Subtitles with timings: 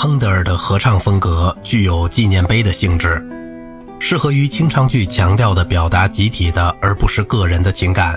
[0.00, 3.20] 亨德尔的合唱风格具有纪念碑的性质，
[3.98, 8.16] 适合于清唱剧强调的表达集体的而不是个人的情感。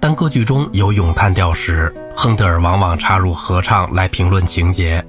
[0.00, 5.06] 当歌剧中有咏叹调时，亨德尔往往插入合唱来评论情节，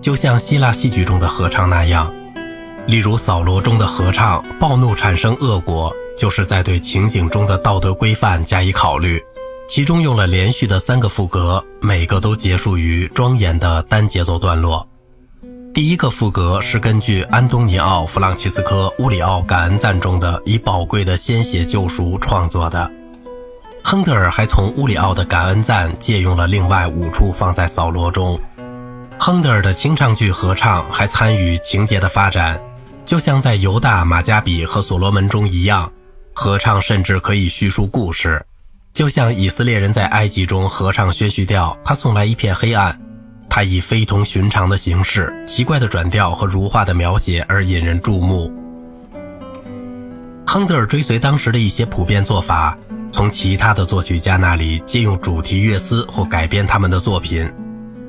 [0.00, 2.10] 就像希腊戏剧中的合唱那样。
[2.86, 9.22] 例如《扫罗》中的合唱，暴怒产生恶果，就是在对情景中的道德规范加以考虑。
[9.68, 14.88] 其中用了连续的三个副歌，每个都结束于庄严的单节奏段落。
[15.74, 22.90] 第一个副歌是根据安东尼奥·弗朗齐斯科·乌里奥感恩赞中的以宝贵的鲜血救赎创作的。
[23.84, 28.38] 亨德尔还从乌里奥的感恩赞借用了另外五处放在扫罗中。
[29.18, 32.60] 亨德尔的清唱剧合唱还参与情节的发展，
[33.04, 35.90] 就像在犹大、马加比和所罗门中一样，
[36.32, 38.44] 合唱甚至可以叙述故事。
[38.92, 42.98] 就像以色列人在埃及中合唱宣叙调，他送来一片黑暗，
[43.48, 48.52] 他以非同寻常的形式、奇怪的转调和如画的描写而引人注目。
[50.46, 52.76] 亨德尔追随当时的一些普遍做法，
[53.12, 57.50] 从其他的作曲家那里借用主题乐思或改编他们的作品，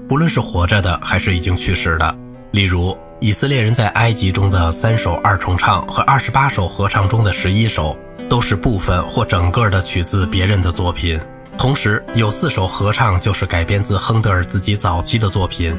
[0.08, 2.16] 不论是活着的还是已经去世的。
[2.52, 7.98] 例如，以色列人在埃及中的三首二重唱和二十八首合唱中的十一首。
[8.30, 11.20] 都是部分或整个的取自别人的作品，
[11.60, 15.78] 同时有四首合唱就是改编自亨德尔自己早期的作品。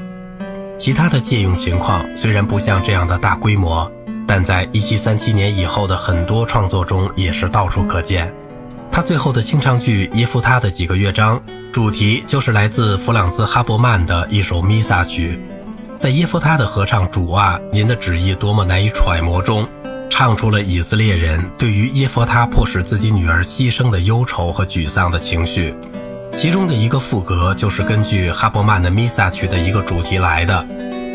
[0.76, 3.90] 其他的借用情况虽然不像这样的大规模，
[4.26, 8.30] 但在1737年以后的很多创作中也是到处可见。
[8.92, 15.40] 他最后的清唱剧《耶夫他》的几个乐章，主题就是来自弗朗兹·哈伯曼的一首弥撒曲。
[15.98, 19.66] 在耶夫他的合唱主啊，您的旨意多么难以揣摩中。
[20.10, 25.74] 唱出了以色列人对于耶弗他迫使自己女儿牺牲的忧愁和沮丧的情绪，
[26.34, 30.66] 其中的一个副歌就是根据哈伯曼的弥撒曲的一个主题来的。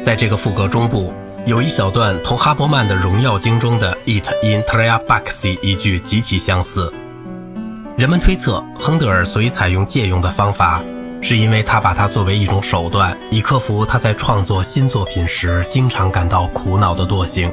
[0.01, 1.13] 在这个副歌中部
[1.45, 6.91] 有一小段同哈伯曼的荣耀经中的 “It in Tria Baxi” 一句极其相似。
[7.97, 10.81] 人们推测，亨德尔所以采用借用的方法，
[11.21, 17.51] 是因为他把它作为一种手段，以克服他在创作新作品时经常感到苦恼的惰性。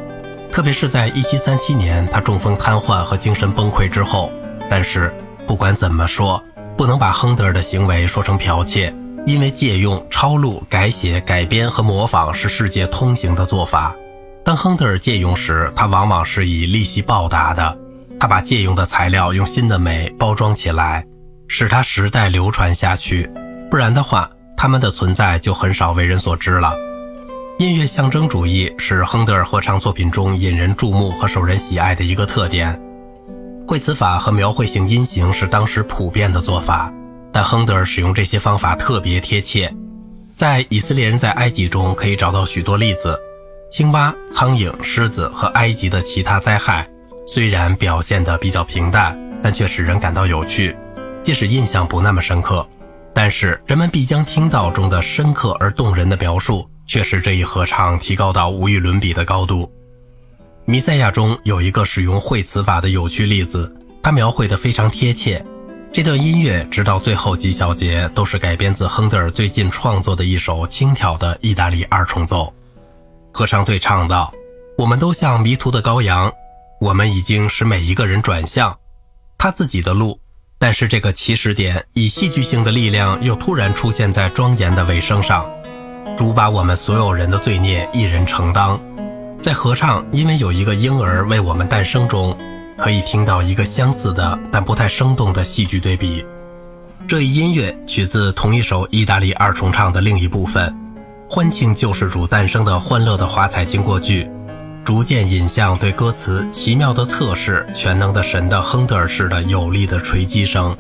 [0.53, 4.31] 特别是在1737年他中风瘫痪和精神崩溃之后，
[4.69, 5.13] 但是
[5.47, 6.45] 不管怎么说，
[6.77, 8.95] 不能把亨德尔的行为说成剽窃，
[9.27, 13.97] 因为借用、抄录、改写、改编和模仿是世界通行的做法。
[14.45, 17.79] 当亨德尔借用时，他往往是以利息报答的。
[18.21, 21.07] 他把借用的材料用新的美包装起来，
[21.49, 23.29] 使它时代流传下去，
[23.71, 26.77] 不然的话，他们的存在就很少为人所知了。
[27.63, 32.77] 音乐象征主义是亨德尔合唱作品中引人注目和受人喜爱的一个特点。
[33.69, 36.93] 绘词法和描绘性音型是当时普遍的做法，
[37.33, 39.73] 但亨德尔使用这些方法特别贴切。
[40.35, 43.17] 在以色列人在埃及中可以找到许多例子，
[43.71, 46.91] 青蛙、苍蝇、狮子和埃及的其他灾害，
[47.29, 50.77] 虽然表现得比较平淡，但却使人感到有趣，
[51.23, 52.67] 即使印象不那么深刻，
[53.15, 56.69] 但是人们必将听到中的深刻而动人的描述。
[56.93, 59.73] 却使这一合唱提高到无与伦比的高度。
[60.67, 65.43] 弥赛亚中有一个使用绘词法的有趣例子，它描绘得非常贴切。
[65.91, 72.53] 这段音乐直到最后几小节都是改编自亨德尔最近创作的一首轻佻的意大利二重奏。
[73.33, 74.31] 合唱队唱道
[74.77, 76.31] ：“我们都像迷途的羔羊，
[76.79, 78.77] 我们已经使每一个人转向
[79.39, 80.21] 他自己的路，
[80.59, 85.51] 但是这个起始点以戏剧性的力量又突然出现在庄严的尾声上。”
[86.17, 88.81] 主把我们所有人的罪孽一人承当，
[89.41, 92.37] 在合唱因为有一个婴儿为我们诞生中，
[92.77, 96.25] 可以听到一个相似的但不太生动的戏剧对比。
[97.09, 100.73] 这一音乐取自同一首意大利二重唱的另一部分，
[101.29, 104.31] 欢庆救世主诞生的欢乐的华彩经过剧，
[104.85, 110.77] 逐渐引向对歌词奇妙的测试全能的神的亨德尔式的有力的锤击声。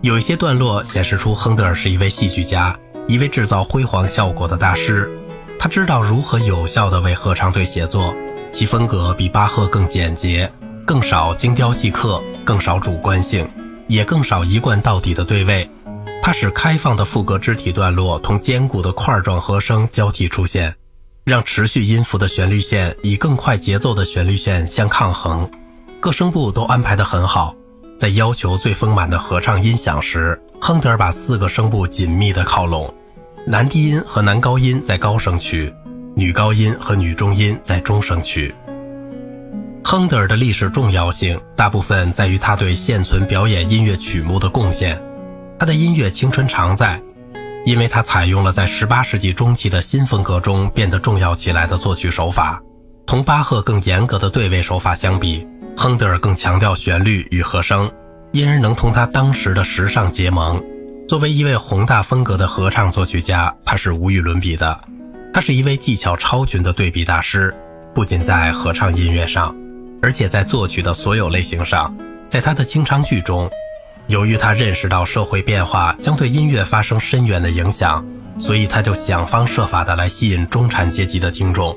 [0.00, 2.74] 有一些段落显示出亨德尔是一位戏剧家。
[3.08, 5.10] 一位制造辉煌效果的大师，
[5.58, 8.14] 他知道如何有效地为合唱队写作。
[8.50, 10.50] 其风格比巴赫更简洁，
[10.86, 13.48] 更少精雕细刻，更少主观性，
[13.88, 15.68] 也更少一贯到底的对位。
[16.22, 20.74] 它使开放的副歌肢体段落同坚固的块状和声交替出现，
[21.24, 25.50] 让持续音符的旋律线以更快节奏的旋律线相抗衡。
[25.98, 27.54] 各声部都安排得很好。
[28.02, 32.92] 在要求最丰满的合唱音响时，亨德尔把四个声部紧密地靠拢，
[33.46, 35.72] 男低音和男高音在高声区，
[36.16, 38.52] 女高音和女中音在中声区。
[39.84, 45.00] 亨德尔的历史重要性大部分在于他对现存表演音乐曲目的贡献。
[45.56, 47.00] 他的音乐青春常在，
[47.64, 52.60] 因为他采用了在18世纪中期的新风格中变得重要起来的作曲手法。
[53.06, 55.46] 同巴赫更严格的对位手法相比，
[55.76, 57.90] 亨德尔更强调旋律与和声，
[58.32, 60.62] 因而能同他当时的时尚结盟。
[61.08, 64.80] 作为一位宏大风格的合唱作曲家，他是无与伦比的。
[65.34, 67.54] 他是一位技巧超群的对比大师，
[67.94, 69.54] 不仅在合唱音乐上，
[70.00, 71.94] 而且在作曲的所有类型上。
[72.28, 73.50] 在他的清唱剧中，
[74.06, 78.06] 由于他认识到社会变化将对音乐发生深远的影响，
[78.38, 81.76] 所以他就想方设法的来吸引中产阶级的听众。